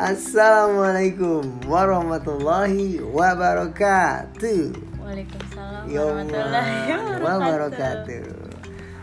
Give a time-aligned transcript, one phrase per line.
[0.00, 4.72] Assalamualaikum warahmatullahi wabarakatuh.
[4.96, 8.24] Waalaikumsalam warahmatullahi wabarakatuh.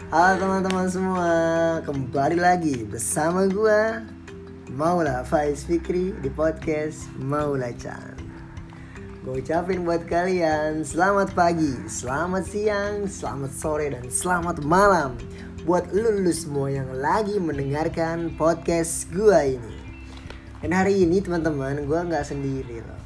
[0.10, 1.34] Halo teman-teman semua,
[1.86, 4.10] kembali lagi bersama gua
[4.74, 8.18] Maula Faiz Fikri di podcast Maula Chan.
[9.22, 15.14] Gue ucapin buat kalian selamat pagi, selamat siang, selamat sore, dan selamat malam
[15.62, 19.77] buat lulu semua yang lagi mendengarkan podcast gua ini.
[20.58, 23.02] Dan hari ini teman-teman, gua nggak sendiri loh.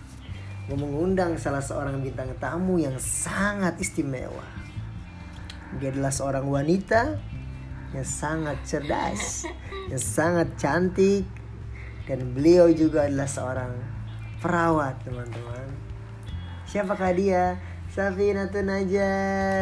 [0.71, 4.47] Gue mengundang salah seorang bintang tamu yang sangat istimewa.
[5.83, 7.19] Dia adalah seorang wanita
[7.91, 9.43] yang sangat cerdas,
[9.91, 11.27] yang sangat cantik,
[12.07, 13.73] dan beliau juga adalah seorang
[14.39, 15.75] perawat teman-teman.
[16.71, 17.59] Siapakah dia?
[17.91, 19.11] Safinatun aja,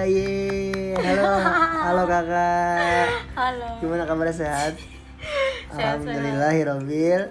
[0.06, 0.94] ye.
[0.94, 1.32] Halo,
[1.90, 3.08] halo kakak.
[3.34, 3.82] Halo.
[3.82, 4.78] Gimana kabar sehat?
[5.70, 7.22] Alhamdulillahirobbil.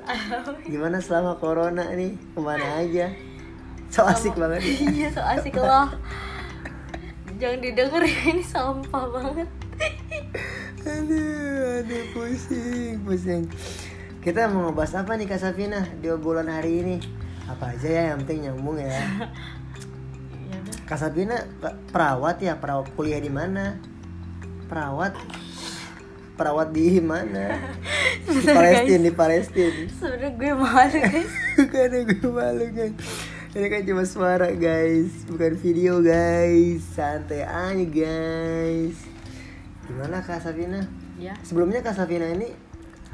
[0.70, 2.14] Gimana selama corona nih?
[2.14, 3.10] Ke mana aja?
[3.90, 4.62] So asik banget.
[4.62, 4.74] ya.
[4.86, 5.90] Iya, so asik loh.
[7.38, 9.48] Jangan didengar ya, ini sampah banget.
[10.82, 13.44] Aduh, aduh pusing, pusing.
[14.18, 16.96] Kita mau ngebahas apa nih Kak Safina di obrolan hari ini?
[17.46, 18.90] Apa aja ya yang penting nyambung ya.
[20.50, 20.74] Ya udah.
[20.86, 21.46] Kak Safina
[21.94, 23.78] perawat ya, perawat kuliah di mana?
[24.66, 25.14] Perawat
[26.38, 27.58] perawat di mana?
[28.28, 29.72] Di Palestina, di Palestina.
[29.90, 31.32] Sebenernya gue malu guys.
[31.72, 32.94] Karena gue malu guys
[33.50, 39.00] Ini kan cuma suara guys Bukan video guys Santai aja guys
[39.82, 40.84] Gimana Kak Safina?
[41.16, 41.32] Ya.
[41.40, 42.52] Sebelumnya Kak Safina ini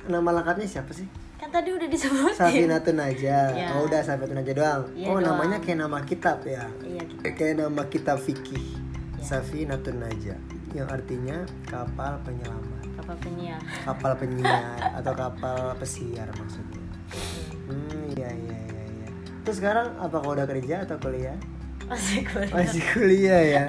[0.05, 1.07] Nama lengkapnya siapa sih?
[1.35, 2.35] Kan tadi udah disebutin.
[2.35, 3.73] Safina Tunaja Ya.
[3.73, 5.25] Oh udah Safina Tunaja doang Iya Oh doang.
[5.31, 7.23] namanya kayak nama kitab ya Iya, gitu.
[7.31, 8.83] Kayak nama kitab fikih
[9.15, 9.23] Ya.
[9.23, 10.35] Safina Tunaja
[10.75, 12.74] Yang artinya kapal penyelamat
[13.05, 13.61] Kapal penyiar.
[13.85, 16.81] Kapal penyiar Atau kapal pesiar maksudnya
[17.69, 19.09] Hmm iya iya iya iya.
[19.45, 21.37] Terus sekarang apa kau udah kerja atau kuliah?
[21.85, 22.53] Masih kuliah.
[22.53, 23.65] Masih kuliah ya.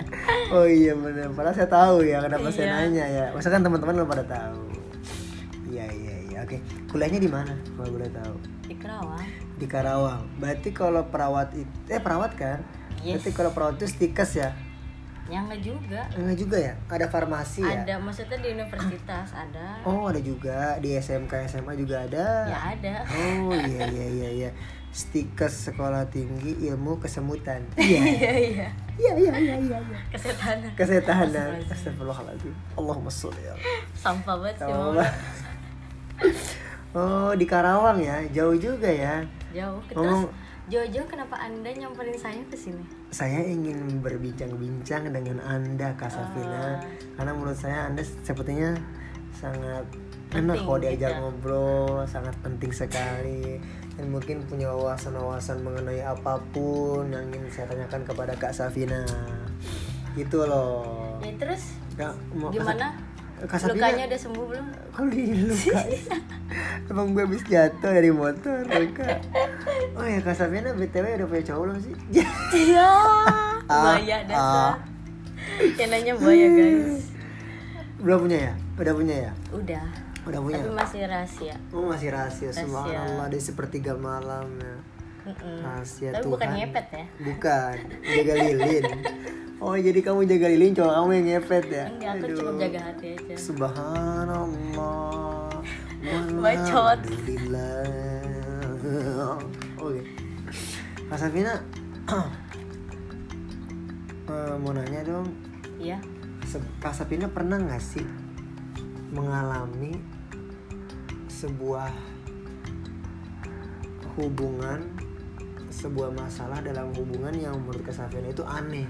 [0.48, 1.32] Oh iya benar.
[1.32, 2.76] Padahal saya tahu ya kenapa saya Iya.
[2.80, 3.26] nanya ya.
[3.32, 4.72] Masa kan teman-teman lo pada tahu.
[5.68, 6.38] Iya iya iya.
[6.44, 6.64] Oke.
[6.88, 7.52] Kuliahnya di mana?
[7.76, 8.36] Kalau boleh tahu.
[8.66, 9.26] Di Kerawang.
[9.56, 10.22] Di Karawang.
[10.40, 12.64] Berarti kalau perawat itu eh perawat kan?
[13.00, 13.20] Yes.
[13.20, 14.56] Berarti kalau perawat itu stikes ya?
[15.26, 16.02] Ya enggak juga.
[16.14, 16.74] Enggak juga ya?
[16.86, 17.82] Ada farmasi ya?
[17.82, 19.82] Ada, maksudnya di universitas ada.
[19.82, 22.46] Oh ada juga di SMK SMA juga ada.
[22.46, 22.96] Ya ada.
[23.10, 24.50] Oh iya iya iya iya.
[24.90, 27.60] Stikes sekolah tinggi ilmu kesemutan.
[27.76, 28.00] Iya.
[28.06, 28.68] Iya, iya.
[28.96, 29.78] Iya iya iya iya.
[29.82, 30.00] iya.
[30.08, 30.72] Kesetanan.
[30.72, 31.26] Kesehatan.
[31.68, 32.54] Astagfirullahaladzim.
[32.78, 33.54] Allahumma sholli ya.
[33.92, 34.72] Sampah banget sih.
[36.96, 39.20] Oh di Karawang ya, jauh juga ya.
[39.52, 39.84] Jauh.
[39.92, 40.32] Terus Ngomong-
[40.66, 42.82] jauh-jauh kenapa Anda nyamperin saya ke sini?
[43.14, 46.82] Saya ingin berbincang-bincang dengan anda Kak Safina,
[47.16, 48.74] karena menurut saya anda sepertinya
[49.36, 49.86] sangat
[50.34, 51.20] enak kalau diajak ya.
[51.22, 53.62] ngobrol, sangat penting sekali
[53.96, 59.06] dan mungkin punya wawasan-wawasan mengenai apa pun yang ingin saya tanyakan kepada Kak Safina.
[60.18, 61.20] Gitu loh.
[61.24, 61.78] Ya terus
[62.36, 62.92] mau- gimana?
[63.46, 64.66] Kak Safina- Lukanya udah sembuh belum?
[64.96, 65.76] Kok luka?
[66.90, 69.20] Emang gue habis jatuh dari motor, Kak.
[69.94, 71.94] Oh ya, Kak Safina BTW udah punya cowok belum sih?
[72.66, 72.90] Iya.
[73.66, 74.22] Ah, Buaya ah.
[74.24, 74.74] dasar.
[75.76, 77.10] Yang nanya buaya guys.
[77.98, 78.54] belum punya ya?
[78.76, 79.32] Udah punya ya?
[79.50, 79.86] Udah.
[80.26, 80.58] Udah punya?
[80.58, 81.56] Tapi masih rahasia.
[81.70, 82.62] Oh masih rahasia, Rahasia.
[82.62, 84.76] subhanallah di sepertiga malam ya.
[85.26, 85.58] Mm-mm.
[85.60, 86.34] Rahasia Tapi Tuhan.
[86.34, 87.06] bukan ngepet ya?
[87.20, 88.84] Bukan, jaga lilin.
[89.64, 91.86] Oh jadi kamu jaga lilin, cowok kamu yang ngepet ya?
[91.88, 93.36] Enggak, aku cuma jaga hati aja.
[93.40, 94.44] Subhanallah.
[96.44, 97.00] Bacot.
[99.80, 100.02] Oke.
[101.06, 101.54] Kak Safina,
[104.28, 105.32] eh, mau nanya dong,
[105.80, 106.04] Iya.
[106.84, 108.04] Kak Safina pernah nggak sih
[109.16, 109.96] mengalami
[111.32, 111.92] sebuah
[114.20, 114.84] hubungan,
[115.72, 118.88] sebuah masalah dalam hubungan yang menurut Kak Safina itu aneh?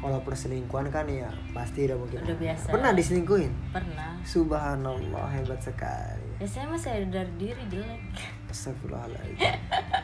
[0.00, 2.24] Kalau perselingkuhan kan ya pasti udah mungkin.
[2.24, 2.66] Udah biasa.
[2.72, 3.52] Pernah diselingkuhin?
[3.68, 4.16] Pernah.
[4.24, 6.40] Subhanallah hebat sekali.
[6.40, 8.00] Ya saya masih ada dari diri jelek.
[8.48, 9.36] Astagfirullahaladzim.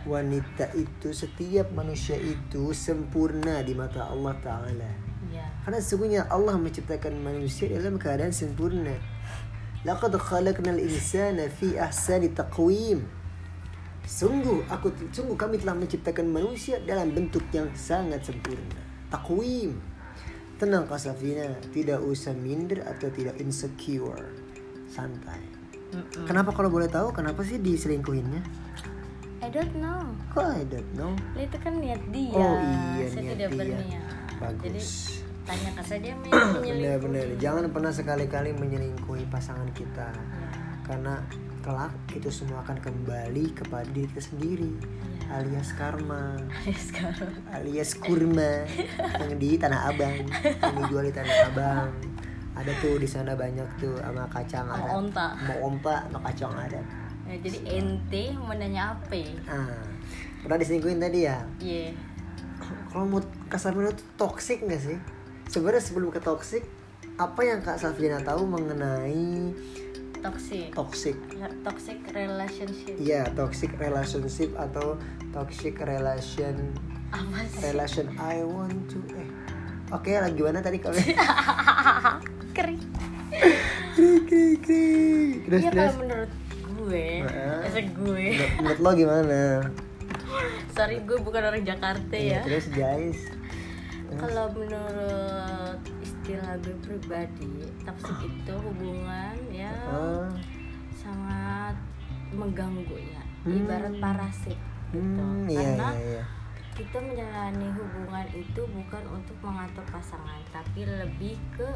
[0.05, 4.91] Wanita itu setiap manusia itu sempurna di mata Allah Ta'ala.
[5.33, 5.49] Iya.
[5.65, 8.93] Karena sesungguhnya Allah menciptakan manusia dalam keadaan sempurna.
[9.89, 13.01] Laqad khalaqnal insana fi ahsani taqwim.
[14.05, 18.86] Sungguh aku sungguh kami telah menciptakan manusia dalam bentuk yang sangat sempurna.
[19.09, 19.79] Taqwim.
[20.57, 24.25] Tenang Kak Safina, tidak usah minder atau tidak insecure.
[24.89, 25.43] Santai.
[25.93, 26.25] Mm-mm.
[26.25, 28.41] Kenapa kalau boleh tahu kenapa sih diselingkuhinnya?
[29.39, 30.01] I don't know.
[30.33, 31.13] Kok I don't know.
[31.37, 32.35] Itu kan niat dia.
[32.35, 32.57] Oh,
[32.97, 33.59] iya, Saya niat tidak dia.
[33.61, 34.03] berniat.
[34.37, 34.65] Bagus.
[34.65, 34.81] Jadi
[35.47, 36.71] tanyakan saja yang menyelingkuhi.
[36.73, 37.27] Benar-benar.
[37.39, 40.09] Jangan pernah sekali-kali menyelingkuhi pasangan kita.
[40.11, 40.49] Ya.
[40.87, 41.19] karena
[41.61, 45.16] kelak itu semua akan kembali kepada diri kita sendiri Iya.
[45.31, 46.39] Alias karma.
[46.89, 48.65] Sekarang alias kurma.
[49.23, 50.17] Yang di Tanah Abang.
[50.43, 51.91] Yang dijual di Tanah Abang.
[52.57, 54.97] Ada tuh di sana banyak tuh sama kacang ada.
[54.97, 55.37] onta.
[55.45, 56.81] mau ompa sama kacang ada.
[57.27, 59.19] Ya, jadi ente mau nanya apa
[59.51, 59.83] ah.
[60.41, 61.43] Pernah diselingkuhin tadi ya?
[61.61, 61.93] Iya.
[62.89, 63.21] Kalau mau
[63.53, 64.97] kasar menurut tuh toxic nggak sih?
[65.53, 66.65] Sebenarnya sebelum ke toxic
[67.17, 69.53] apa yang kak Safina tahu mengenai
[70.27, 70.69] toxic.
[70.75, 71.19] Toxic.
[71.63, 72.95] Toxic relationship.
[72.99, 74.99] Iya, toxic relationship atau
[75.31, 76.75] toxic relation
[77.15, 77.61] apa sih?
[77.71, 79.29] relation I want to eh
[79.95, 80.99] oke lagi gimana tadi kalau
[82.57, 82.83] kering
[83.95, 85.95] krik krik krik terus ya terus?
[85.95, 86.33] kalau menurut
[86.77, 88.27] gue menurut gue.
[88.63, 89.41] Menurut, lo gimana?
[90.77, 92.41] Sorry gue bukan orang Jakarta Iya, ya.
[92.47, 93.19] terus guys.
[94.17, 95.81] Kalau menurut
[96.27, 97.55] istilah gue pribadi
[97.87, 100.27] toxic itu hubungan ya ah,
[100.91, 101.79] sangat
[102.35, 103.63] mengganggu ya Hmm.
[103.63, 104.59] ibarat parasit
[104.91, 106.23] gitu hmm, iya karena iya iya
[106.75, 111.69] kita menjalani hubungan itu bukan untuk mengatur pasangan tapi lebih ke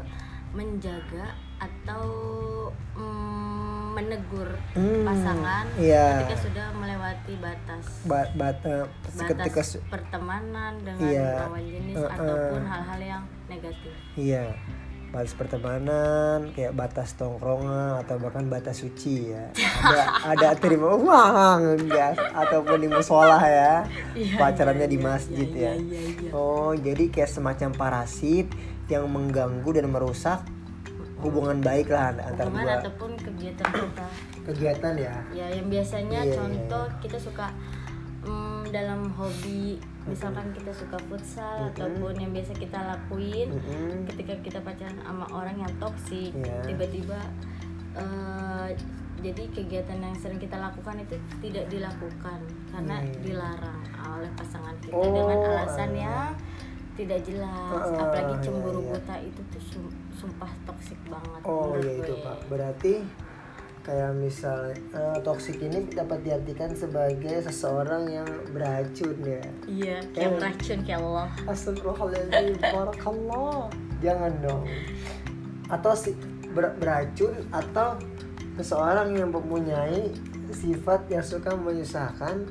[0.51, 2.03] menjaga atau
[2.91, 6.27] mm, menegur Hmm, pasangan iya.
[6.27, 6.90] ketika sudah melewati
[7.41, 11.29] batas ba bata batas ketika pertemanan dengan Iya.
[11.49, 12.13] lawan jenis Uh-uh.
[12.13, 13.93] ataupun hal-hal yang negatif.
[14.15, 14.45] Iya
[15.11, 19.51] batas pertemanan kayak batas tongkrongan atau bahkan batas suci ya.
[19.83, 22.15] Ada ada terima uang enggak?
[22.31, 23.83] Ataupun di musola ya
[24.15, 26.31] Iya, pacarannya iya, di iya, masjid iya, ya.
[26.31, 28.47] oh jadi kayak semacam parasit
[28.87, 30.39] yang mengganggu dan merusak
[31.21, 32.79] hubungan baik lah antar hubungan dua.
[32.81, 34.05] ataupun kegiatan kita
[34.43, 37.47] kegiatan ya ya yang biasanya Iya, iya, contoh kita suka
[38.21, 44.05] mm, dalam hobi misalkan kita suka futsal ataupun yang biasa kita lakuin Mm-mm.
[44.07, 46.65] ketika kita pacaran sama orang yang toksik Iya.
[46.65, 47.19] tiba-tiba
[47.93, 48.67] eh,
[49.21, 53.21] jadi kegiatan yang sering kita lakukan itu tidak dilakukan karena Iya, iya.
[53.21, 53.79] dilarang
[54.11, 55.93] oleh pasangan kita Oh, dengan alasan alah.
[55.95, 56.29] yang
[56.91, 58.89] tidak jelas Ah, apalagi iya, cemburu iya.
[58.91, 62.21] buta itu tuh sum- sumpah toksik banget oh menurut ya itu gue.
[62.21, 62.93] pak berarti
[63.81, 69.41] kayak misalnya eh, toksik ini dapat diartikan sebagai seseorang yang beracun ya.
[69.65, 70.39] Iya kayak Eh.
[70.39, 71.29] racun kayak Allah.
[71.45, 73.69] Astagfirullahaladzim Barakallah.
[73.99, 74.63] Jangan dong.
[75.67, 76.11] Atau si,
[76.49, 77.97] ber- beracun Atau
[78.55, 80.09] seseorang yang mempunyai
[80.51, 82.43] Sifat yang suka menyusahkan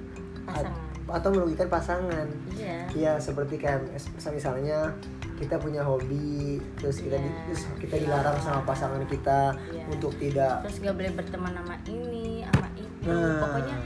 [0.43, 0.73] Pasangan.
[1.07, 2.27] Atau merugikan pasangan.
[2.51, 2.79] Iya.
[2.91, 4.95] Ya seperti mis- Misalnya
[5.41, 7.43] kita punya hobi terus kita di- Iya.
[7.49, 9.85] terus kita dilarang sama pasangan kita Iya.
[9.89, 13.41] untuk tidak terus gak boleh berteman sama ini sama itu Nah.
[13.41, 13.77] pokoknya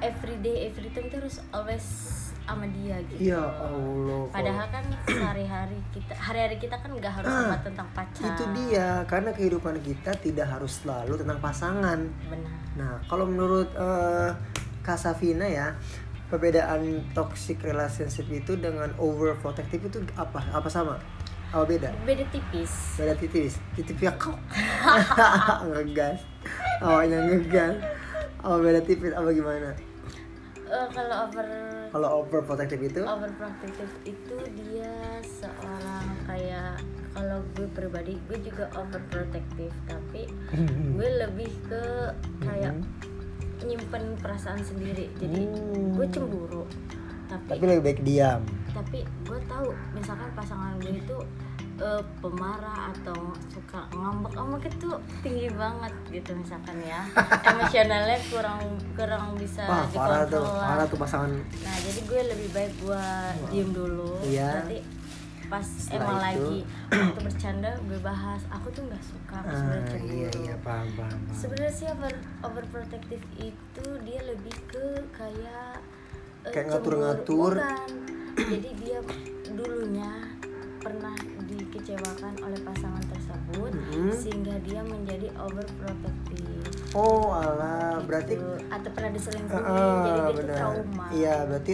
[0.00, 1.86] everyday every time terus always
[2.40, 7.44] sama dia gitu ya Allah padahal kan sehari-hari kita hari-hari kita kan nggak harus Ah,
[7.44, 12.94] sama tentang pacar itu dia karena kehidupan kita tidak harus selalu tentang pasangan benar Nah,
[13.04, 14.30] kalau menurut eh,
[14.80, 15.74] Kak Safina ya,
[16.28, 20.44] perbedaan toxic relationship itu dengan overprotective itu apa?
[20.52, 21.00] Apa sama?
[21.48, 21.88] Apa beda?
[22.04, 22.68] beda tipis
[23.00, 24.36] Beda tipis, tipis ya kau
[25.72, 26.20] ngegas,
[26.84, 27.80] awalnya ngegas.
[28.44, 29.16] Apa beda tipis?
[29.16, 29.72] Apa gimana?
[30.68, 31.48] Eh, kalau over
[31.88, 33.00] Kalau overprotective itu?
[33.00, 34.92] overprotective itu dia
[35.24, 36.76] seorang kayak
[37.16, 40.28] kalau gue pribadi gue juga overprotective tapi
[41.00, 42.12] gue lebih ke
[42.44, 42.76] kayak
[43.60, 45.94] nyimpen perasaan sendiri jadi Hmm.
[45.94, 46.64] gue cemburu
[47.26, 48.40] tapi Tapi lebih baik diam.
[48.70, 51.16] tapi gue tahu misalkan pasangan gue itu
[51.78, 53.14] eh, pemarah atau
[53.46, 57.04] suka ngambek ngambek itu tinggi banget gitu misalkan ya
[57.48, 58.60] emosionalnya kurang
[58.92, 61.30] kurang bisa Wah, parah tuh, dikontrol parah tuh pasangan.
[61.36, 63.04] Nah jadi gue lebih baik gue
[63.48, 64.10] diem dulu.
[64.22, 64.50] Iya.
[64.58, 64.78] Nanti
[65.48, 66.58] pas Setelah emang itu- lagi
[66.92, 68.40] waktu bercanda gue bahas.
[68.50, 70.12] Aku tuh nggak suka aku sebenarnya cemburu.
[70.14, 71.18] iya iya paham paham.
[71.18, 71.34] paham.
[71.34, 72.12] Sebenarnya sih over
[72.42, 75.80] overprotective itu dia lebih ke kayak
[76.44, 77.52] eh, Kayak ngatur-ngatur.
[78.38, 78.98] Jadi dia
[79.50, 80.12] dulunya
[80.78, 84.14] pernah dikecewakan oleh pasangan tersebut Mm-mm.
[84.14, 86.70] sehingga dia menjadi overprotective.
[86.92, 88.52] Oh alah, berarti Gitu.
[88.68, 91.04] atau pernah diselingkuhi Ah, jadi dia tuh trauma.
[91.10, 91.72] Iya, berarti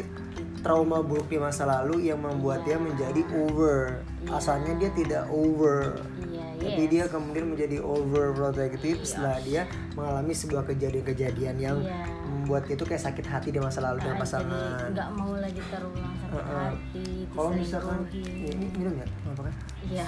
[0.65, 2.83] trauma buruk di masa lalu yang membuat dia Iya.
[2.83, 4.01] menjadi over.
[4.25, 4.33] Iya.
[4.33, 6.01] Asalnya dia tidak over.
[6.25, 6.91] Iya, Tapi yes.
[6.91, 12.09] dia kemudian menjadi overprotective setelah dia mengalami sebuah kejadian-kejadian yang Iya.
[12.25, 14.89] membuat dia tuh kayak sakit hati di masa lalu Ah, pasangan.
[14.89, 19.55] Nggak mau lagi terulang sakit hati, Kalau misalkan ini minum ya, apa kan?
[19.85, 20.07] Iya.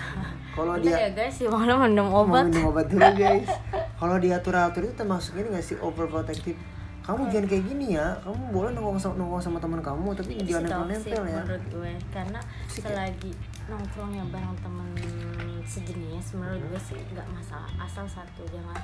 [0.56, 2.48] Kalau dia ya guys, si malam minum obat.
[2.48, 3.50] minum obat dulu guys.
[3.96, 6.56] Kalau diatur-atur itu termasuk ini nggak sih overprotective?
[7.06, 8.06] Kamu jangan kayak gini ya.
[8.20, 11.38] Kamu boleh nongkrong sama, nongkrong sama teman kamu, tapi jangan sih toxic nempel-nempel ya.
[11.38, 12.86] menurut gue karena Toxic ya?
[12.90, 13.32] selagi
[13.66, 14.88] nongkrongnya bareng teman
[15.62, 16.70] sejenis menurut Hmm.
[16.70, 18.78] gue sih nggak masalah asal satu jangan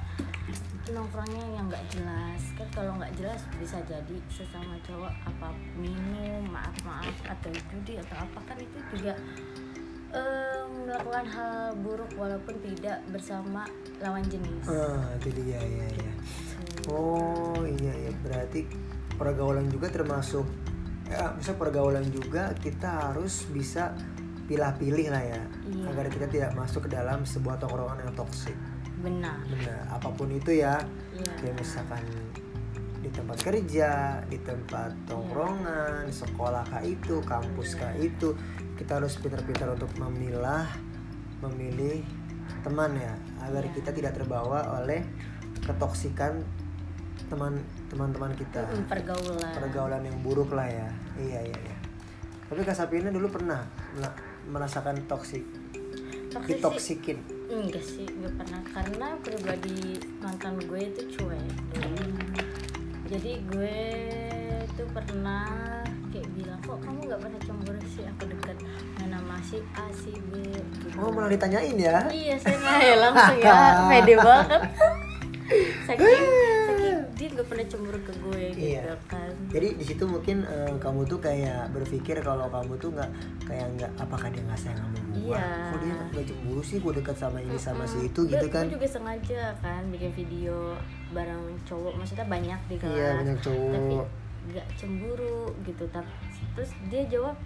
[0.85, 5.49] nongkrongnya yang nggak jelas kan kalau nggak jelas bisa jadi sesama cowok apa
[5.79, 9.15] minum maaf maaf atau judi atau apa kan itu juga
[10.11, 13.63] eh, melakukan hal buruk walaupun tidak bersama
[14.03, 16.13] lawan jenis ah itu dia ya ya
[16.91, 17.42] oh
[17.95, 18.61] iya ya berarti
[19.15, 20.47] pergaulan juga termasuk
[21.07, 23.93] ya bisa pergaulan juga kita harus bisa
[24.43, 25.85] pilih-pilih lah ya Iya.
[25.89, 28.57] agar kita tidak masuk ke dalam sebuah tongkrongan yang toksik.
[29.01, 29.39] Benar.
[29.47, 29.87] Benar.
[29.89, 30.77] Apa pun itu ya.
[31.15, 31.33] Iya.
[31.39, 32.03] kayak misalkan
[33.03, 33.91] di tempat kerja
[34.27, 38.31] di tempat tongkrongan sekolah kah itu kampus kah itu
[38.79, 40.67] kita harus pintar-pintar untuk memilah
[41.43, 42.03] memilih
[42.63, 43.75] teman ya agar Iya.
[43.75, 45.03] kita tidak terbawa oleh
[45.63, 46.43] ketoksikan
[47.29, 47.55] teman
[47.89, 48.63] teman-teman kita.
[48.65, 49.53] Mm, pergaulan.
[49.55, 50.89] Pergaulan yang buruk lah ya.
[51.19, 51.77] Iya iya iya.
[52.49, 53.65] Tapi Kak Sapina dulu pernah
[54.45, 55.45] merasakan toksik.
[56.33, 57.19] Toxic sih- ditoksikin.
[57.53, 58.61] Enggak sih nggak pernah.
[58.73, 61.53] Karena pribadi mantan gue itu cuek.
[63.13, 63.77] Jadi gue
[64.73, 65.45] tuh pernah
[66.09, 68.05] kayak bilang kok kamu nggak pernah cemburu sih?
[68.09, 68.57] Aku dekat
[69.01, 70.97] mana masih A si B gitu.
[70.97, 72.09] oh malah ditanyain ya?
[72.09, 73.57] Iya saya ya langsung ya.
[73.93, 74.61] Pede banget.
[75.89, 76.52] Saking
[77.33, 78.95] nggak pernah cemburu ke gue gitu Iya.
[79.05, 83.11] kan Jadi di situ mungkin eh, kamu tuh kayak berpikir kalau kamu tuh nggak
[83.43, 85.29] kayak nggak apakah dia nggak sayang sama gue?
[85.29, 85.47] Iya.
[85.67, 88.65] Kok dia nggak cemburu sih gue dekat sama ini sama si itu gitu kan?
[88.65, 90.77] gue juga sengaja kan bikin video
[91.11, 94.07] bareng cowok maksudnya banyak di kelas Iya banyak tapi cowok.
[94.45, 96.11] nggak cemburu gitu tapi
[96.53, 97.37] terus dia jawab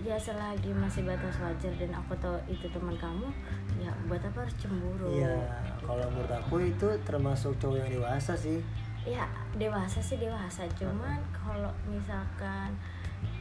[0.00, 3.28] ya selagi masih batas wajar dan aku tahu itu teman kamu
[3.76, 5.36] ya buat apa harus cemburu Iya.
[5.80, 8.64] Kalau menurut aku itu termasuk cowok yang dewasa sih.
[9.02, 12.76] Ya dewasa sih dewasa cuman kalau misalkan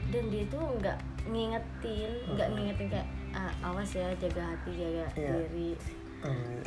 [0.07, 5.31] dan dia tuh nggak ngingetin nggak ngingetin kayak "Ah, awas ya jaga hati jaga Iya.
[5.45, 5.71] diri
[6.19, 6.59] Hmm.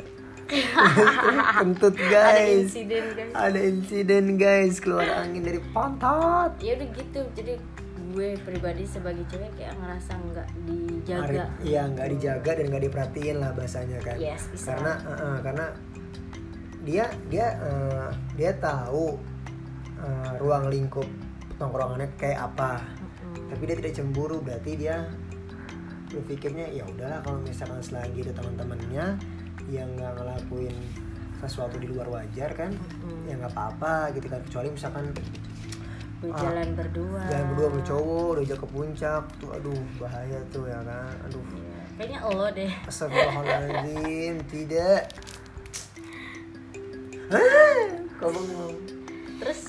[1.55, 2.67] Kentut ada guys.
[2.67, 6.51] insiden kan Ada insiden guys keluar angin dari pantat.
[6.57, 7.53] ya udah gitu jadi
[8.07, 13.49] gue pribadi sebagai cewek kayak ngerasa nggak dijaga Iya nggak dijaga dan nggak diperhatiin lah
[13.51, 14.17] bahasanya kan.
[14.17, 14.73] Yes, bisa.
[14.73, 15.65] Karena eh, karena
[16.83, 19.15] dia dia eh, dia tahu
[19.97, 21.07] eh, ruang lingkup
[21.55, 22.83] tongkrongannya kayak apa.
[22.83, 23.49] Mm-mm.
[23.49, 25.07] Tapi dia tidak cemburu berarti dia
[26.09, 29.17] berpikirnya ya udahlah kalau misalkan selagi ada teman-temannya
[29.65, 30.75] yang nggak ngelakuin
[31.41, 33.25] sesuatu di luar wajar kan Mm-mm.
[33.25, 35.09] ya nggak apa-apa gitu kan kecuali misalkan
[36.23, 41.15] berjalan berdua jalan berdua sama cowok udah ke puncak tuh aduh bahaya tuh ya kan
[41.27, 41.79] aduh Iya.
[41.99, 45.42] kayaknya lo deh Astagfirullahaladzim Tidak Ah,
[48.19, 48.77] Kalau ngomong
[49.41, 49.61] terus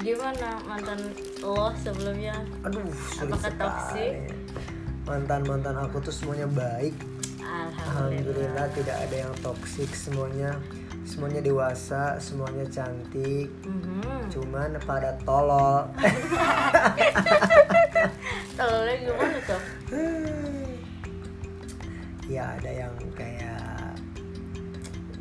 [0.00, 1.12] gimana mantan
[1.42, 2.32] lo sebelumnya?
[2.64, 2.80] Aduh
[3.12, 4.14] sulit Apakah toksik?
[5.04, 6.94] Mantan-mantan aku tuh semuanya baik.
[7.42, 7.82] Alhamdulillah.
[7.82, 10.54] Alhamdulillah tidak ada yang toksik Semuanya
[11.02, 13.50] Semuanya dewasa Semuanya cantik.
[13.66, 14.30] Mhm.
[14.30, 15.90] Cuman pada tolol.
[18.56, 19.62] Tololnya gimana tuh?
[22.30, 23.29] Ya ada yang kayak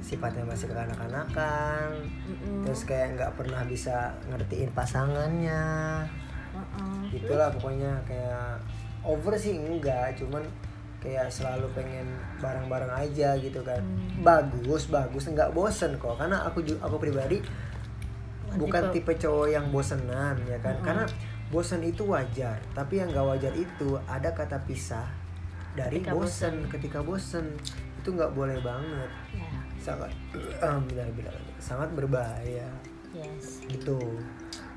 [0.09, 2.01] Sifatnya masih kekanak-kanakan.
[2.25, 2.65] Mm-mm.
[2.65, 6.01] Terus kayak nggak pernah bisa ngertiin pasangannya.
[6.57, 7.13] Mm-mm.
[7.13, 8.57] Itulah pokoknya kayak
[9.05, 10.17] Over sih enggak.
[10.17, 10.41] Cuman
[10.97, 12.09] kayak selalu pengen
[12.41, 13.79] bareng-bareng aja gitu kan.
[13.79, 14.25] Hmm.
[14.25, 15.29] Bagus, bagus.
[15.29, 16.17] Nggak bosen kok.
[16.17, 17.37] Karena aku ju- aku pribadi
[18.49, 20.73] Bukan tipe cowok yang bosenan ya kan?
[20.81, 21.05] Karena
[21.53, 22.57] bosen itu wajar.
[22.73, 25.05] Tapi yang nggak wajar itu Ada kata pisah
[25.77, 26.65] Dari Ketika bosen.
[26.65, 27.45] Ketika bosen
[28.01, 29.09] Itu nggak boleh banget.
[29.37, 29.58] Ya
[29.95, 30.11] sangat
[30.89, 32.69] benar-benar sangat berbahaya.
[33.13, 33.65] Yes.
[33.65, 33.99] Gitu.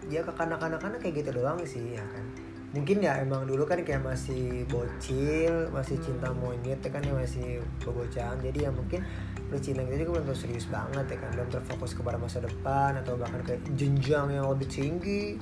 [0.09, 2.25] Dia kekanak-kanakan kayak gitu doang sih ya kan.
[2.73, 7.61] Mungkin ya emang dulu kan kayak masih bocil masih cinta monyet ya kan ya masih
[7.85, 9.05] kebocahan jadi ya mungkin
[9.53, 13.45] percintaan kita juga belum serius banget ya kan belum terfokus kepada masa depan atau bahkan
[13.45, 15.37] kayak jenjang yang lebih tinggi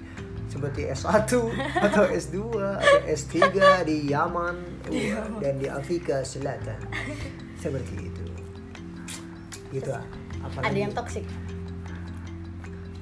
[0.50, 1.30] seperti S1
[1.86, 3.38] atau S2 atau S3
[3.86, 4.56] di Yaman
[4.90, 6.82] wah, dan di Afrika Selatan.
[7.62, 8.19] Seperti itu
[9.70, 9.90] gitu.
[9.94, 10.04] Ah.
[10.40, 11.26] ada apalagi yang toksik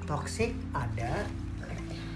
[0.08, 1.28] toxic ada.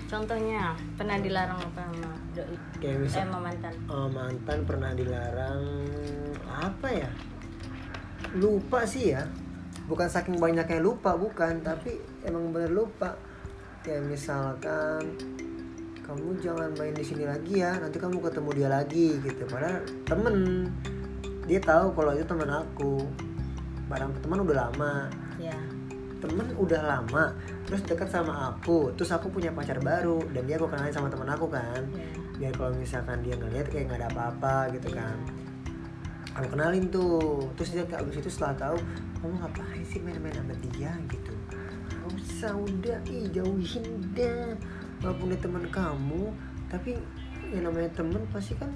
[0.08, 3.74] Contohnya pernah dilarang apa sama doi kayak eh misal sama mantan.
[3.76, 5.64] Eh, mantan pernah dilarang
[6.48, 7.10] apa ya?
[8.40, 9.28] Lupa sih ya.
[9.88, 13.16] Bukan saking banyaknya lupa bukan tapi emang bener lupa.
[13.84, 15.16] Kayak misalkan
[16.04, 19.44] kamu jangan main di sini lagi ya nanti kamu ketemu dia lagi gitu.
[19.48, 20.36] Padahal temen.
[21.48, 23.08] Dia tahu kalau itu teman aku
[23.92, 24.94] barang teman udah lama.
[25.36, 25.56] Ya
[26.22, 27.34] temen udah lama
[27.66, 28.94] terus dekat sama aku.
[28.94, 31.82] Terus aku punya pacar baru dan dia aku kenalin sama temen aku kan.
[32.38, 35.18] Ya biar kalau misalkan dia ngeliat kayak nggak ada apa-apa gitu kan.
[36.38, 37.50] Aku kenalin tuh.
[37.58, 38.78] Terus dia abis itu setelah tahu
[39.18, 40.94] kamu ngapain sih main-main sama dia?
[41.10, 41.34] gitu.
[42.14, 44.54] Bisa udah ih jauhin dah
[45.02, 46.30] walaupun dia teman kamu
[46.70, 46.94] tapi
[47.50, 48.70] yang namanya temen pasti kan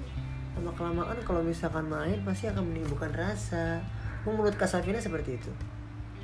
[0.59, 3.81] lama kelamaan kalau misalkan main pasti akan menimbulkan rasa
[4.29, 5.51] menurut Kasafina seperti itu.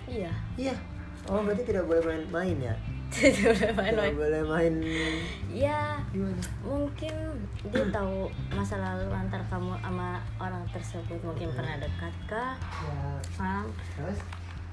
[0.06, 0.32] Iya.
[0.56, 0.76] Iya.
[1.26, 2.76] Oh berarti tidak boleh main-main ya?
[3.14, 4.74] Tidak boleh main tidak boleh main.
[5.54, 6.42] Ya gimana?
[6.66, 7.14] Mungkin
[7.70, 12.58] dia tahu masa lalu antar kamu sama orang tersebut mungkin pernah dekat kah?
[12.58, 13.70] Ya Paham?
[13.94, 14.18] terus?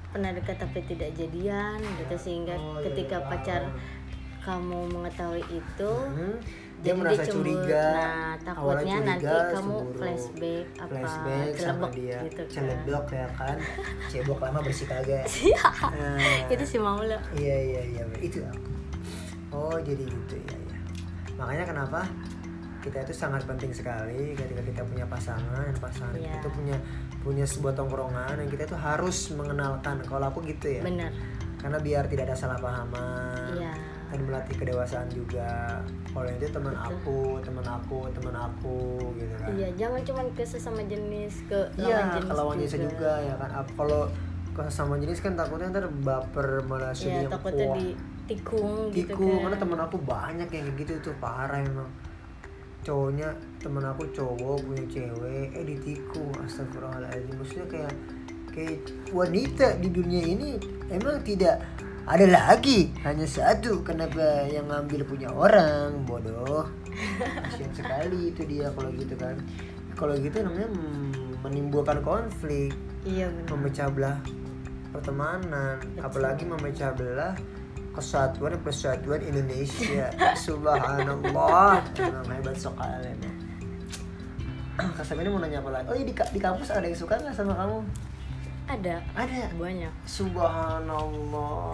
[0.09, 3.61] Pernah dekat tapi tidak jadian gitu sehingga Oh, iya, ketika iya, pacar
[4.41, 6.41] kamu mengetahui itu Hmm,
[6.81, 7.37] dia merasa cemburu.
[7.61, 7.85] curiga.
[7.93, 9.99] Nah takutnya awalnya nanti curiga, kamu cemburu.
[10.01, 12.17] flashback apa flashback sama dia.
[12.25, 12.53] gitu kan.
[12.53, 13.57] Celebok ya kan?
[14.11, 15.25] Cebok lama bersih kagak.
[15.29, 15.63] Iya.
[15.93, 16.17] Nah,
[16.49, 18.03] itu sih mau lo iya iya iya.
[18.17, 18.41] Itu.
[18.41, 18.57] Aku
[19.51, 20.77] oh jadi gitu ya ya
[21.35, 22.05] makanya kenapa
[22.81, 25.61] kita itu sangat penting sekali ketika kita punya pasangan.
[25.61, 26.33] Dan pasangan Iya.
[26.37, 26.77] kita punya
[27.21, 30.01] punya sebuah tongkrongan dan kita itu harus mengenalkan.
[30.01, 30.81] Kalau aku gitu ya.
[30.81, 31.13] Bener
[31.61, 33.53] karena biar tidak ada salah pahaman.
[33.53, 33.69] Iya
[34.11, 35.79] dan melatih kedewasaan juga.
[36.11, 38.77] Kalau itu teman aku teman aku teman aku
[39.15, 39.49] gitu kan.
[39.55, 43.13] Iya jangan cuma ke sesama jenis ke lawan iya jenis ke lawan jenis juga.
[43.23, 43.49] ya kan.
[43.79, 44.01] Kalau
[44.51, 49.15] ke sama jenis kan takutnya ntar baper malah Iya, sedih yang takutnya wah, ditikung gitu
[49.15, 49.39] tiku kan.
[49.47, 51.87] karena temen aku banyak yang kayak gitu tuh parah emang.
[52.81, 53.29] Cowoknya
[53.63, 57.31] temen aku cowok punya cewek eh ditikung astagfirullahaladzim.
[57.39, 57.93] Maksudnya kayak
[58.51, 58.77] kayak
[59.15, 60.49] wanita di dunia ini
[60.91, 61.63] emang tidak
[62.11, 62.91] ada lagi.
[63.07, 63.79] Hanya satu.
[63.87, 66.03] Kenapa yang ngambil punya orang?
[66.03, 66.67] Bodoh.
[67.47, 69.39] Kasian sekali itu dia kalau gitu kan.
[69.95, 70.67] Kalau gitu namanya
[71.39, 72.75] menimbulkan konflik.
[73.07, 74.19] Iya memecah belah
[74.91, 75.79] pertemanan.
[76.03, 77.39] Apalagi memecah belah
[77.95, 80.11] kesatuan persatuan Indonesia.
[80.45, 81.79] Subhanallah.
[81.95, 83.15] Memang hebat sekali
[84.97, 85.85] Kasam ini mau nanya apa lagi?
[85.87, 87.79] Oh iya di, di kampus ada yang suka nggak sama kamu?
[88.69, 89.51] Ada Ada.
[89.57, 91.73] banyak Subhanallah.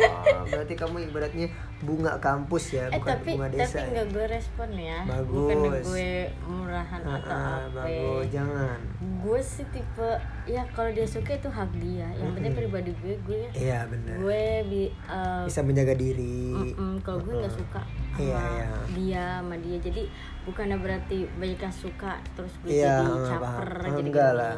[0.50, 1.48] Berarti kamu ibaratnya
[1.79, 3.78] bunga kampus ya, eh bukan tapi bunga tapi desa.
[3.78, 3.86] ya?
[3.88, 5.30] nggak gue respon ya Bagus.
[5.30, 6.12] bukan gue
[6.43, 8.78] murahan Ah, atau ah, apa bagus, jangan.
[8.97, 10.10] gue sih tipe
[10.45, 14.15] ya kalau dia suka itu hak dia yang penting pribadi gue gue Iya benar.
[14.17, 16.49] gue bi uh, Bisa menjaga diri.
[16.49, 18.67] mm-mm, kalau gue nggak suka sama Iya, iya.
[18.91, 20.01] dia sama dia jadi
[20.43, 23.93] bukannya berarti banyak yang suka terus gue Iya, jadi caper paham.
[23.93, 24.39] jadi Enggak gini.
[24.39, 24.56] lah.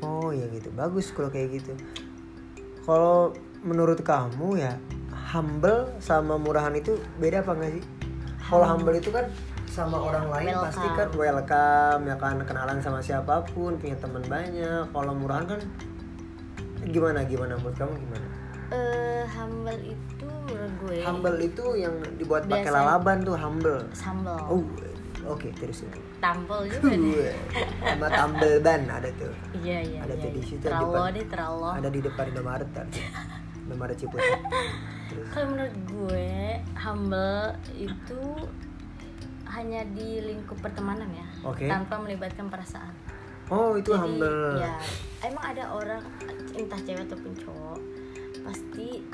[0.00, 1.74] Oh ya gitu, bagus kalau kayak gitu.
[2.80, 4.74] Kalau menurut kamu ya
[5.32, 7.84] humble sama murahan itu beda apa enggak sih?
[8.42, 9.24] Kalau humble itu kan
[9.64, 10.64] sama orang lain welcome.
[10.68, 14.84] pasti kan welcome ya kan kenalan sama siapa pun punya teman banyak.
[14.86, 15.60] Kalau murahan kan
[16.84, 18.26] gimana gimana menurut kamu gimana?
[18.68, 23.80] Eh, humble itu menurut gue Humble itu yang dibuat pakai lalaban tuh humble.
[23.92, 24.64] sambal Oh,
[25.28, 25.92] oke terus ya.
[26.18, 27.36] tampil juga deh
[27.80, 29.32] sama tambel ban ada tuh.
[29.56, 30.46] iya iya Ada iya, tuh di iya.
[30.46, 31.10] situ, terlalu depan.
[31.10, 32.86] deh terlalu Ada di depan Indomaret kan.
[33.64, 34.40] Indomaret Ciputat.
[35.32, 36.30] Kalau menurut gue
[36.76, 38.22] humble itu
[39.52, 41.28] hanya di lingkup pertemanan ya.
[41.44, 41.68] Oke.
[41.68, 42.94] tanpa melibatkan perasaan.
[43.52, 44.56] Oh, itu Jadi, humble.
[44.56, 44.80] ya
[45.26, 46.02] emang ada orang
[46.56, 47.78] entah cewek ataupun cowok
[48.48, 49.04] pasti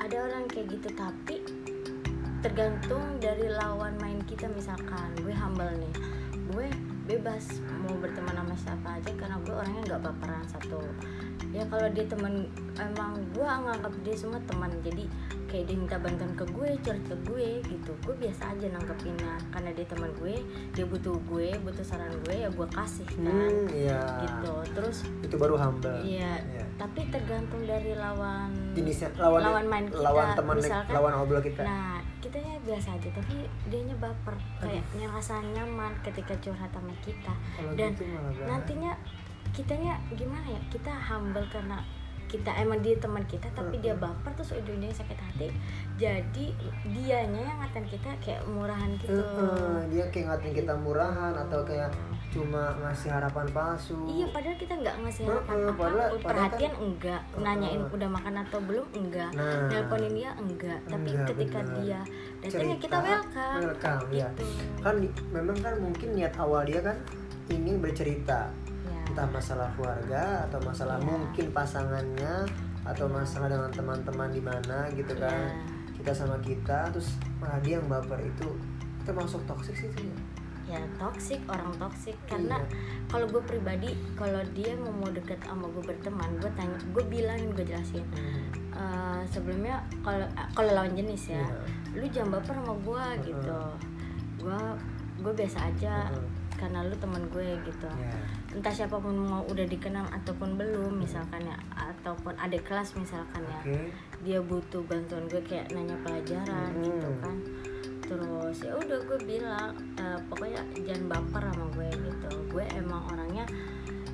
[0.00, 0.88] ada orang kayak gitu.
[0.96, 1.36] Tapi
[2.40, 4.48] tergantung dari lawan main kita.
[4.48, 5.94] Misalkan gue humble nih.
[6.52, 6.66] Gue
[7.04, 10.80] bebas mau berteman sama siapa aja karena gue orangnya nggak baperan satu.
[11.52, 12.48] Ya kalau dia teman
[12.80, 14.72] emang gue nganggap dia semua teman.
[14.80, 15.04] Jadi
[15.52, 17.92] kayak dia minta bantuan ke gue curhat ke gue gitu.
[18.00, 20.40] Gue biasa aja nanggepinnya karena dia teman gue
[20.72, 23.28] dia butuh gue butuh saran gue ya gue kasih kan.
[23.28, 24.00] Hmm, iya.
[24.24, 24.52] gitu.
[24.72, 26.00] Terus Itu baru humble.
[26.00, 26.40] iya.
[26.48, 26.64] Iya.
[26.80, 30.02] tapi tergantung dari lawan Jenisnya lawan lawan main kita.
[30.02, 31.62] lawan teman misalkan lawan obrol kita.
[31.62, 33.36] nah kitanya biasa aja tapi
[33.68, 34.34] dianya baper.
[34.58, 37.34] Kayak ngerasa nyaman ketika curhat sama kita.
[37.60, 38.08] Kalau dan gitu
[38.48, 38.92] nantinya
[39.52, 40.60] kitanya gimana ya?
[40.72, 41.78] Kita humble karena
[42.32, 45.52] kita emang dia teman kita tapi dia baper terus ujungnya sakit hati.
[45.94, 46.56] Jadi
[46.88, 49.20] dianya yang ngatain kita kayak murahan gitu.
[49.92, 51.92] Dia kayak ngatain kita murahan atau kayak
[52.32, 54.08] cuma ngasih harapan palsu.
[54.08, 57.20] Iya padahal kita nggak ngasih harapan padahal- apa pun padahal perhatian enggak.
[57.28, 57.42] Heeh.
[57.44, 59.30] nanyain udah makan atau belum enggak.
[59.36, 59.68] Nah.
[59.68, 60.78] nelponin dia enggak.
[60.88, 61.76] Tapi Enggak, ketika bener.
[61.76, 62.00] dia
[62.40, 63.60] datang ya kita welcome.
[63.60, 64.28] welcome, ya.
[64.32, 64.44] gitu.
[64.80, 66.96] Kan di- memang kan mungkin niat awal dia kan
[67.52, 68.48] ingin bercerita.
[68.48, 68.61] ya
[69.12, 71.06] entah masalah keluarga atau masalah Iya.
[71.06, 72.34] mungkin pasangannya
[72.82, 75.94] atau masalah dengan teman-teman di mana gitu kan Iya.
[75.94, 78.48] kita sama kita terus malah dia yang baper itu
[79.02, 80.16] termasuk toksik sih itu ya
[80.64, 82.78] ya toksik orang toksik karena Iya.
[83.06, 87.52] kalau gue pribadi kalau dia mau mau deket sama gue berteman gue tanya gue bilangin
[87.52, 88.06] gue jelasin
[88.72, 91.60] Eh, sebelumnya kalau kalau lawan jenis ya Iya.
[91.92, 93.58] lu jangan baper sama gue gitu
[94.40, 94.60] gue
[95.20, 96.26] gue biasa aja Heeh.
[96.56, 98.16] karena lu teman gue gitu Ya.
[98.52, 103.60] Entah siapa pun mau udah dikenal ataupun belum misalkan ya ataupun ada kelas misalkan ya
[103.62, 103.78] Oke.
[104.20, 106.84] dia butuh bantuan gue kayak nanya pelajaran Hmm.
[106.84, 107.36] gitu kan
[108.02, 113.46] terus ya udah gue bilang eh, pokoknya jangan baper sama gue gitu gue emang orangnya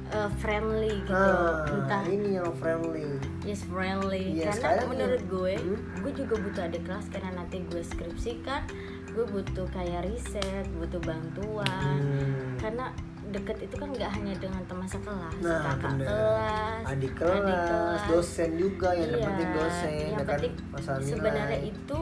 [0.09, 3.19] eh, friendly gitu Ah, entah ini yang friendly.
[3.43, 5.29] yes friendly Iya, karena menurut ya.
[5.29, 5.79] gue Hmm.
[5.99, 8.63] gue juga butuh ada kelas karena nanti gue skripsi kan
[9.09, 12.55] gue butuh kayak riset butuh bantuan Hmm.
[12.57, 12.87] karena
[13.31, 16.07] deket itu kan nggak hanya dengan teman sekelas Nah, kakak bener.
[16.07, 21.05] kelas Adik kelas, dosen juga yang Iya, penting dosen, yang ya kan penting nilai.
[21.05, 21.99] sebenarnya itu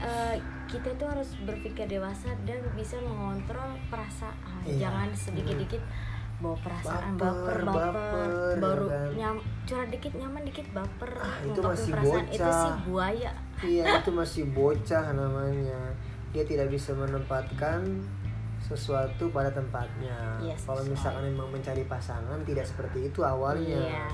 [0.00, 0.34] eh,
[0.66, 4.78] kita tuh harus berpikir dewasa dan bisa mengontrol perasaan Iya.
[4.82, 5.82] jangan sedikit-dikit
[6.38, 9.08] bawa perasaan Baper, baper baper, baper, baru ya kan?
[9.12, 12.56] nyam curhat dikit nyaman dikit baper Ah, itu masih perasaan itu bocah.
[12.56, 15.80] sih buaya Iya itu masih bocah namanya.
[16.30, 17.84] Dia tidak bisa menempatkan
[18.70, 20.38] sesuatu pada tempatnya.
[20.38, 20.94] Yes, Kalau betul.
[20.94, 23.82] misalkan memang mencari pasangan tidak seperti itu awalnya.
[23.82, 24.06] Iya.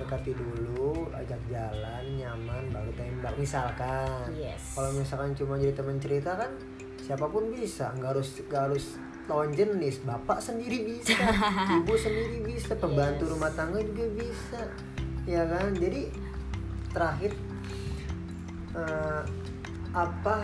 [0.00, 3.36] Dekati dulu, ajak jalan, nyaman, baru tembak.
[3.36, 4.32] Misalkan.
[4.32, 4.72] Yes.
[4.72, 6.48] Kalau misalkan cuma jadi teman cerita kan
[6.96, 8.96] siapa pun bisa, nggak harus nggak harus
[9.28, 10.00] lawan jenis.
[10.00, 11.12] Bapak sendiri bisa,
[11.84, 13.32] ibu sendiri bisa, pembantu Yes.
[13.36, 14.60] rumah tangga juga bisa,
[15.22, 15.76] ya kan?
[15.76, 16.08] Jadi
[16.90, 17.32] terakhir
[18.72, 19.22] eh,
[19.90, 20.36] apa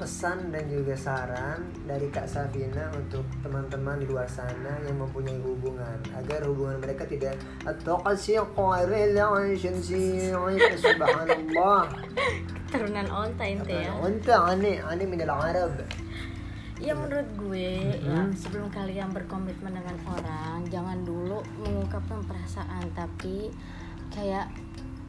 [0.00, 6.00] pesan dan juga saran dari Kak Safina untuk teman-teman di luar sana yang mempunyai hubungan
[6.16, 8.40] agar hubungan mereka tidak atau kasih
[10.80, 11.84] subhanallah
[12.72, 15.84] turunan onta ente ya Anta aneh aneh min al-Arab.
[16.80, 18.32] Ya menurut gue ya Mhm.
[18.32, 23.52] sebelum kalian berkomitmen dengan orang jangan dulu mengungkapkan perasaan tapi
[24.08, 24.48] kayak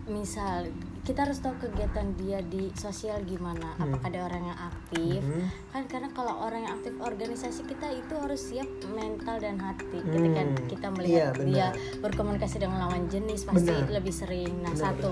[0.04, 0.68] misal
[1.12, 3.92] kita harus tahu kegiatan dia di sosial gimana Hmm.
[3.92, 5.44] apakah ada orang yang aktif Mhm.
[5.68, 10.40] kan karena kalau orang yang aktif organisasi kita itu harus siap mental dan hati ketika
[10.40, 10.56] Hmm.
[10.72, 11.52] kita melihat Iya, benar.
[11.52, 11.68] dia
[12.00, 13.92] berkomunikasi dengan lawan jenis pasti Benar.
[13.92, 15.12] lebih sering nah Benar, satu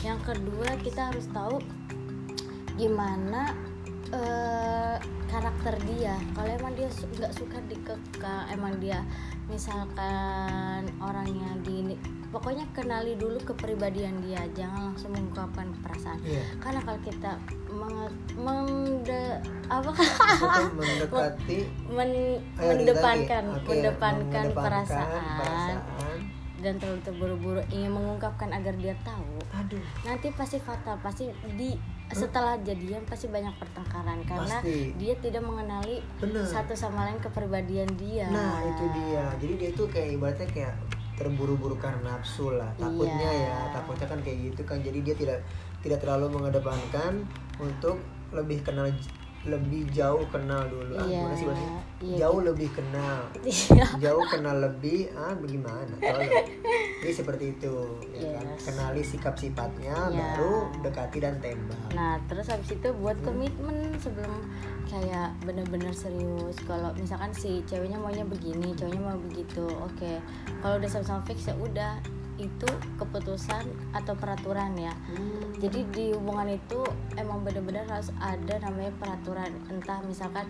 [0.00, 1.60] yang kedua kita harus tahu
[2.74, 3.52] gimana
[4.10, 9.00] eh, karakter dia kalau emang dia su- nggak suka dikekang emang dia
[9.46, 11.96] misalkan orangnya gini
[12.28, 16.42] pokoknya kenali dulu kepribadian dia jangan langsung mengungkapkan perasaan Iya.
[16.58, 17.32] karena kalau kita
[17.68, 19.24] menge- mende
[19.66, 19.90] apa
[20.78, 23.42] mendekati men- mendepankan.
[23.52, 25.78] Oke, mendepankan, perasaan, perasaan.
[26.56, 29.84] dan terlalu terburu-buru ingin mengungkapkan agar dia tahu Aduh.
[30.02, 31.76] nanti pasti fatal pasti di
[32.12, 34.92] setelah jadian pasti banyak pertengkaran karena Pasti.
[35.00, 36.44] dia tidak mengenali Benar.
[36.44, 39.24] satu sama lain kepribadian dia Nah itu dia.
[39.40, 40.74] Jadi dia tuh kayak ibaratnya kayak
[41.14, 42.68] terburu-buru karena nafsu lah.
[42.76, 43.48] Takutnya Iya.
[43.48, 44.78] ya, takutnya kan kayak gitu kan.
[44.82, 45.38] Jadi dia tidak
[45.80, 47.24] tidak terlalu mengedepankan
[47.56, 47.96] untuk
[48.34, 48.90] lebih kenal
[49.44, 50.94] lebih jauh kenal dulu.
[50.94, 51.80] Ah, Iya, sih bahasanya?
[52.00, 52.16] iya.
[52.20, 53.20] Jauh lebih kenal.
[53.44, 53.84] Iya.
[54.00, 55.94] Jauh kenal lebih ah bagaimana?
[55.94, 56.32] Tolong.
[57.00, 57.74] Jadi seperti itu,
[58.10, 58.46] ya kan?
[58.48, 58.64] Yes.
[58.64, 60.16] Kenali sikap sifatnya, Iya.
[60.34, 61.76] baru dekati dan tembak.
[61.92, 64.48] Nah terus habis itu buat komitmen sebelum
[64.86, 66.56] kayak bener-bener serius.
[66.62, 70.12] Kalau misalkan si ceweknya maunya begini, cowoknya mau begitu, oke.
[70.58, 72.00] Kalau udah sama-sama fix ya udah
[72.34, 72.66] itu
[72.98, 74.90] keputusan atau peraturan ya.
[75.06, 75.53] Hmm.
[75.64, 76.84] Jadi di hubungan itu
[77.16, 79.48] emang bener-bener harus ada namanya peraturan.
[79.72, 80.44] Entah misalkan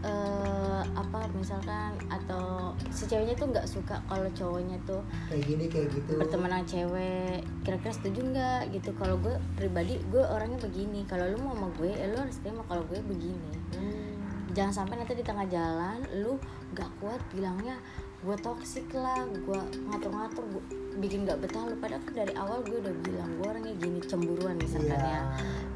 [0.00, 5.88] eh, apa misalkan atau si ceweknya tuh nggak suka kalau cowoknya tuh Kayak gini kayak
[5.90, 6.10] gitu.
[6.16, 11.38] berteman sama cewek kira-kira setuju nggak gitu kalau gue pribadi gue orangnya begini kalau lu
[11.42, 14.18] mau sama gue ya lu harus terima kalau gue begini Hmm.
[14.50, 16.34] jangan sampai nanti di tengah jalan lu
[16.74, 17.78] gak kuat bilangnya
[18.20, 20.64] gue toksik lah gue ngatur-ngatur gue
[20.98, 21.62] bikin gak betah.
[21.64, 25.06] Lu padahal kan dari awal gue udah bilang gue orangnya gini cemburuan misalkan Iya.
[25.06, 25.22] ya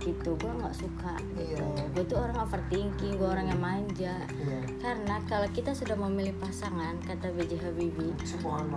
[0.02, 1.64] gitu gue nggak suka gitu.
[1.64, 1.84] Iya.
[1.96, 4.16] gue tuh orang overthinking gue orang yang manja.
[4.36, 4.58] Iya.
[4.82, 7.56] karena kalau kita sudah memilih pasangan kata B.J.
[7.62, 8.12] Habibie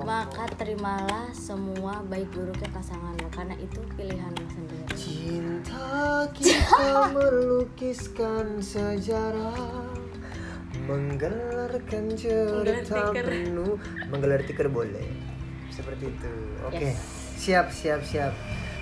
[0.05, 4.85] maka terimalah semua baik buruknya pasanganmu karena itu pilihanmu sendiri.
[4.95, 9.83] Cinta kita melukiskan sejarah
[10.87, 13.75] Menggelarkan cerita penuh.
[14.07, 15.16] Menggelar tikar boleh
[15.77, 16.33] Seperti itu.
[16.65, 16.89] Oke.
[16.89, 16.97] Yes.
[17.37, 18.33] Siap siap siap.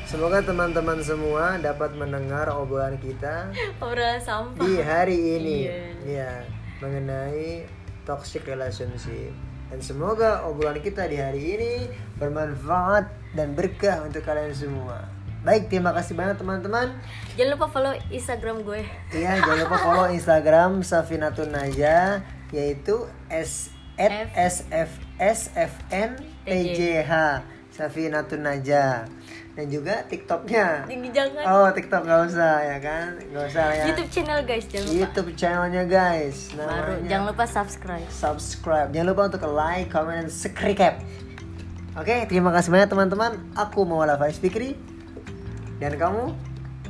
[0.08, 3.50] Semoga teman-teman semua dapat mendengar obrolan kita
[3.84, 4.64] obrolan sampah.
[4.64, 5.58] di hari ini.
[5.68, 5.82] Iya.
[6.06, 6.32] ya
[6.80, 7.68] mengenai
[8.08, 9.36] toxic relationship.
[9.68, 11.74] Dan semoga obrolan kita di hari ini
[12.16, 15.10] bermanfaat dan berkah untuk kalian semua.
[15.42, 16.96] Baik terima kasih banyak teman-teman.
[17.36, 18.82] Jangan lupa follow instagram gue.
[19.12, 22.22] Iya jangan lupa follow instagram Safinatun Naja
[22.54, 24.32] yaitu s at
[24.72, 25.05] F.
[25.20, 27.12] sfsfn tjh
[27.76, 29.04] Safinatun Naja
[29.56, 30.84] dan juga TikToknya.
[31.16, 33.84] Jangan Oh TikTok nggak usah ya kan, nggak usah ya.
[33.88, 36.38] YouTube channel guys jangan lupa YouTube channelnya guys.
[36.56, 36.68] baru
[37.00, 38.90] Namanya jangan lupa subscribe subscribe.
[38.92, 41.00] Jangan lupa untuk like, comment, dan subscribe.
[41.96, 43.32] Oke, terima kasih banyak teman-teman.
[43.56, 44.76] Aku Mawala Faiz Fikri
[45.80, 46.36] dan kamu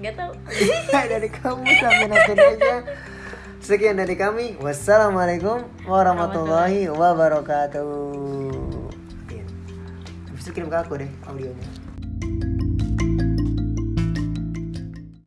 [0.02, 0.32] nggak tahu
[1.14, 2.76] dari kamu sampai nanti aja.
[3.66, 4.62] Sekian dari kami.
[4.62, 7.98] Wassalamualaikum warahmatullahi wabarakatuh.
[10.30, 11.85] Habis itu kirim ke aku deh audionya.